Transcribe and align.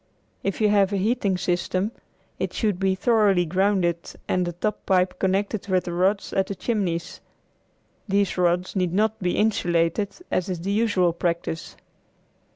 If 0.41 0.61
you 0.61 0.69
have 0.69 0.91
a 0.91 0.97
heating 0.97 1.37
system 1.37 1.91
it 2.39 2.53
should 2.53 2.79
be 2.79 2.95
thoroughly 2.95 3.45
grounded 3.45 3.99
and 4.27 4.47
the 4.47 4.53
top 4.53 4.83
pipe 4.87 5.19
connected 5.19 5.67
with 5.67 5.83
the 5.83 5.93
rods 5.93 6.33
at 6.33 6.47
the 6.47 6.55
chimneys. 6.55 7.21
These 8.07 8.35
rods 8.35 8.75
need 8.75 8.93
not 8.93 9.19
be 9.19 9.37
insulated 9.37 10.09
as 10.31 10.49
is 10.49 10.61
the 10.61 10.71
usual 10.71 11.13
practice. 11.13 11.75